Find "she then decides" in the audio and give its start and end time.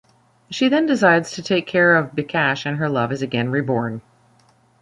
0.49-1.29